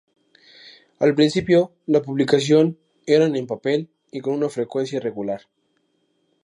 [0.97, 5.41] Al principio, la publicación eran en papel y con una frecuencia irregular.